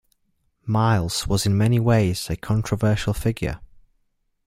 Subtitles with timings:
[0.65, 3.59] Miles was in many ways a controversial figure.